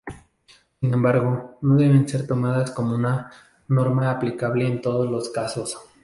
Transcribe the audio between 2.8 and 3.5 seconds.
una